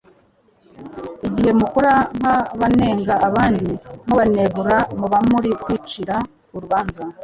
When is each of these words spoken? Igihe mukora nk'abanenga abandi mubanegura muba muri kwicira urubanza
Igihe 1.27 1.51
mukora 1.59 1.93
nk'abanenga 2.17 3.13
abandi 3.27 3.71
mubanegura 4.07 4.77
muba 4.99 5.17
muri 5.31 5.49
kwicira 5.63 6.15
urubanza 6.55 7.03